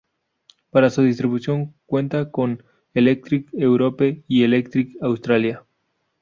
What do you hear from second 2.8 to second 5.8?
Electric Europe y Electric Australia.